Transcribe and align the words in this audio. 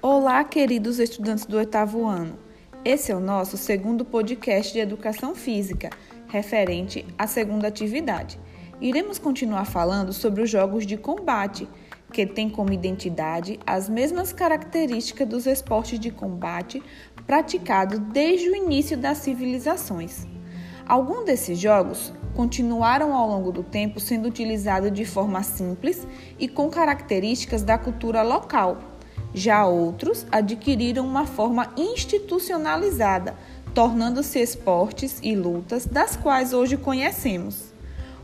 Olá, 0.00 0.44
queridos 0.44 1.00
estudantes 1.00 1.44
do 1.44 1.56
oitavo 1.56 2.06
ano. 2.06 2.38
Esse 2.84 3.10
é 3.10 3.16
o 3.16 3.20
nosso 3.20 3.56
segundo 3.56 4.04
podcast 4.04 4.72
de 4.72 4.78
educação 4.78 5.34
física, 5.34 5.90
referente 6.28 7.04
à 7.18 7.26
segunda 7.26 7.66
atividade. 7.66 8.38
Iremos 8.80 9.18
continuar 9.18 9.64
falando 9.64 10.12
sobre 10.12 10.40
os 10.40 10.48
jogos 10.48 10.86
de 10.86 10.96
combate, 10.96 11.68
que 12.12 12.24
têm 12.24 12.48
como 12.48 12.72
identidade 12.72 13.58
as 13.66 13.88
mesmas 13.88 14.32
características 14.32 15.26
dos 15.26 15.46
esportes 15.48 15.98
de 15.98 16.12
combate 16.12 16.80
praticados 17.26 17.98
desde 17.98 18.50
o 18.50 18.54
início 18.54 18.96
das 18.96 19.18
civilizações. 19.18 20.28
Alguns 20.86 21.24
desses 21.24 21.58
jogos 21.58 22.12
continuaram 22.36 23.12
ao 23.12 23.28
longo 23.28 23.50
do 23.50 23.64
tempo 23.64 23.98
sendo 23.98 24.28
utilizados 24.28 24.92
de 24.92 25.04
forma 25.04 25.42
simples 25.42 26.06
e 26.38 26.46
com 26.46 26.70
características 26.70 27.64
da 27.64 27.76
cultura 27.76 28.22
local 28.22 28.96
já 29.34 29.66
outros 29.66 30.26
adquiriram 30.30 31.06
uma 31.06 31.26
forma 31.26 31.72
institucionalizada, 31.76 33.34
tornando-se 33.74 34.40
esportes 34.40 35.18
e 35.22 35.36
lutas 35.36 35.86
das 35.86 36.16
quais 36.16 36.52
hoje 36.52 36.76
conhecemos. 36.76 37.72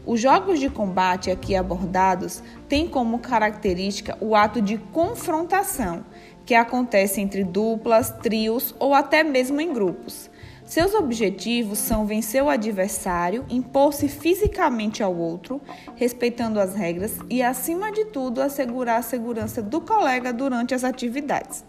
Os 0.07 0.21
jogos 0.21 0.61
de 0.61 0.69
combate 0.69 1.31
aqui 1.31 1.57
abordados 1.57 2.43
têm 2.69 2.87
como 2.87 3.19
característica 3.19 4.19
o 4.21 4.35
ato 4.37 4.61
de 4.61 4.77
confrontação, 4.77 6.05
que 6.45 6.55
acontece 6.55 7.21
entre 7.21 7.43
duplas, 7.43 8.11
trios 8.23 8.75
ou 8.79 8.93
até 8.93 9.25
mesmo 9.25 9.61
em 9.61 9.73
grupos. 9.73 10.29
Seus 10.65 10.95
objetivos 10.95 11.79
são 11.79 12.07
vencer 12.07 12.43
o 12.43 12.49
adversário, 12.49 13.45
impor-se 13.51 14.09
fisicamente 14.09 15.03
ao 15.03 15.15
outro, 15.15 15.61
respeitando 15.95 16.59
as 16.59 16.75
regras 16.75 17.19
e, 17.29 17.43
acima 17.43 17.93
de 17.93 18.07
tudo, 18.07 18.41
assegurar 18.41 18.99
a 18.99 19.03
segurança 19.03 19.61
do 19.61 19.81
colega 19.81 20.33
durante 20.33 20.75
as 20.75 20.83
atividades. 20.83 21.65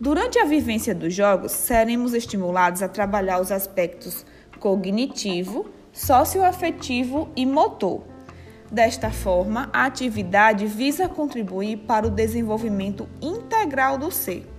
Durante 0.00 0.38
a 0.38 0.44
vivência 0.46 0.94
dos 0.94 1.14
jogos, 1.14 1.52
seremos 1.52 2.14
estimulados 2.14 2.82
a 2.82 2.88
trabalhar 2.88 3.40
os 3.40 3.52
aspectos 3.52 4.24
cognitivo, 4.58 5.66
socioafetivo 5.92 7.28
e 7.36 7.44
motor. 7.44 8.02
Desta 8.72 9.10
forma, 9.10 9.68
a 9.70 9.84
atividade 9.84 10.66
visa 10.66 11.08
contribuir 11.08 11.76
para 11.86 12.06
o 12.06 12.10
desenvolvimento 12.10 13.06
integral 13.20 13.98
do 13.98 14.10
ser. 14.10 14.53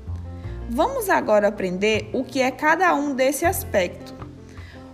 Vamos 0.69 1.11
agora 1.11 1.47
aprender 1.47 2.09
o 2.11 2.23
que 2.23 2.41
é 2.41 2.49
cada 2.49 2.93
um 2.95 3.13
desse 3.13 3.45
aspecto. 3.45 4.15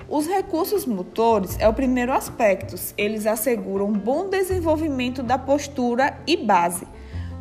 Os 0.10 0.28
recursos 0.28 0.86
motores 0.86 1.58
é 1.60 1.68
o 1.68 1.74
primeiro 1.74 2.12
aspecto. 2.12 2.76
Eles 2.98 3.26
asseguram 3.26 3.90
bom 3.94 4.30
desenvolvimento 4.30 5.24
da 5.24 5.38
postura 5.38 6.20
e 6.28 6.36
base, 6.36 6.86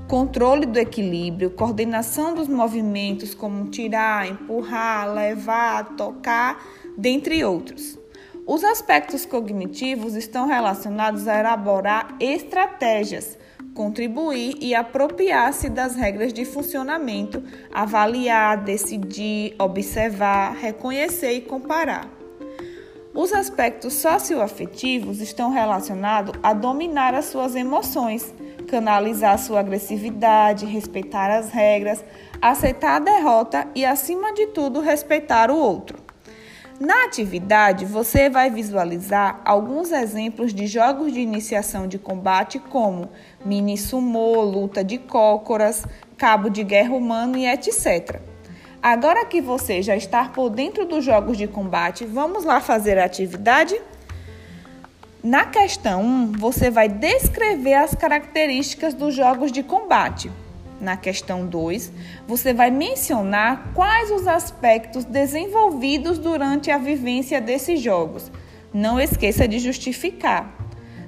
controle 0.06 0.64
do 0.64 0.78
equilíbrio, 0.78 1.50
coordenação 1.50 2.32
dos 2.32 2.46
movimentos 2.46 3.34
como 3.34 3.68
tirar, 3.68 4.28
empurrar, 4.28 5.12
levar, 5.12 5.96
tocar, 5.96 6.64
dentre 6.96 7.44
outros. 7.44 7.98
Os 8.46 8.62
aspectos 8.62 9.26
cognitivos 9.26 10.14
estão 10.14 10.46
relacionados 10.46 11.26
a 11.26 11.40
elaborar 11.40 12.14
estratégias 12.20 13.36
contribuir 13.74 14.56
e 14.60 14.74
apropriar-se 14.74 15.68
das 15.68 15.94
regras 15.94 16.32
de 16.32 16.44
funcionamento, 16.44 17.42
avaliar, 17.72 18.58
decidir, 18.58 19.54
observar, 19.58 20.54
reconhecer 20.54 21.32
e 21.32 21.40
comparar. 21.40 22.08
Os 23.12 23.32
aspectos 23.32 23.94
socioafetivos 23.94 25.20
estão 25.20 25.50
relacionados 25.50 26.32
a 26.42 26.52
dominar 26.52 27.14
as 27.14 27.26
suas 27.26 27.56
emoções, 27.56 28.32
canalizar 28.68 29.36
sua 29.38 29.60
agressividade, 29.60 30.64
respeitar 30.64 31.28
as 31.30 31.50
regras, 31.50 32.04
aceitar 32.40 32.96
a 32.96 33.00
derrota 33.00 33.66
e, 33.74 33.84
acima 33.84 34.32
de 34.32 34.46
tudo, 34.48 34.80
respeitar 34.80 35.50
o 35.50 35.56
outro. 35.56 35.99
Na 36.80 37.04
atividade, 37.04 37.84
você 37.84 38.30
vai 38.30 38.48
visualizar 38.48 39.42
alguns 39.44 39.92
exemplos 39.92 40.54
de 40.54 40.66
jogos 40.66 41.12
de 41.12 41.20
iniciação 41.20 41.86
de 41.86 41.98
combate, 41.98 42.58
como 42.58 43.10
mini 43.44 43.76
sumô, 43.76 44.40
luta 44.40 44.82
de 44.82 44.96
cócoras, 44.96 45.84
cabo 46.16 46.48
de 46.48 46.64
guerra 46.64 46.94
humano 46.94 47.36
e 47.36 47.46
etc. 47.46 48.18
Agora 48.82 49.26
que 49.26 49.42
você 49.42 49.82
já 49.82 49.94
está 49.94 50.30
por 50.30 50.48
dentro 50.48 50.86
dos 50.86 51.04
jogos 51.04 51.36
de 51.36 51.46
combate, 51.46 52.06
vamos 52.06 52.44
lá 52.44 52.62
fazer 52.62 52.98
a 52.98 53.04
atividade? 53.04 53.78
Na 55.22 55.44
questão 55.44 56.02
1, 56.02 56.32
você 56.38 56.70
vai 56.70 56.88
descrever 56.88 57.74
as 57.74 57.94
características 57.94 58.94
dos 58.94 59.14
jogos 59.14 59.52
de 59.52 59.62
combate 59.62 60.30
na 60.80 60.96
questão 60.96 61.46
2, 61.46 61.92
você 62.26 62.54
vai 62.54 62.70
mencionar 62.70 63.70
quais 63.74 64.10
os 64.10 64.26
aspectos 64.26 65.04
desenvolvidos 65.04 66.18
durante 66.18 66.70
a 66.70 66.78
vivência 66.78 67.40
desses 67.40 67.80
jogos. 67.80 68.30
Não 68.72 69.00
esqueça 69.00 69.46
de 69.46 69.58
justificar. 69.58 70.60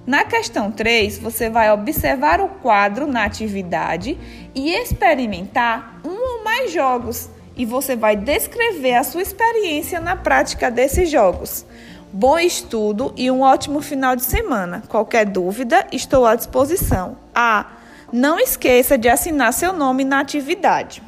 Na 0.04 0.24
questão 0.24 0.70
3, 0.70 1.18
você 1.18 1.48
vai 1.48 1.70
observar 1.70 2.40
o 2.40 2.48
quadro 2.48 3.06
na 3.06 3.24
atividade 3.24 4.18
e 4.54 4.74
experimentar 4.74 6.00
um 6.04 6.38
ou 6.38 6.44
mais 6.44 6.72
jogos. 6.72 7.30
E 7.56 7.64
você 7.64 7.94
vai 7.94 8.16
descrever 8.16 8.94
a 8.94 9.04
sua 9.04 9.22
experiência 9.22 10.00
na 10.00 10.16
prática 10.16 10.70
desses 10.70 11.08
jogos. 11.08 11.64
Bom 12.12 12.38
estudo 12.38 13.12
e 13.16 13.30
um 13.30 13.42
ótimo 13.42 13.80
final 13.80 14.16
de 14.16 14.24
semana. 14.24 14.82
Qualquer 14.88 15.24
dúvida, 15.24 15.86
estou 15.92 16.26
à 16.26 16.34
disposição. 16.34 17.16
Ah, 17.34 17.70
não 18.12 18.38
esqueça 18.38 18.98
de 18.98 19.08
assinar 19.08 19.52
seu 19.52 19.72
nome 19.72 20.04
na 20.04 20.20
atividade. 20.20 21.02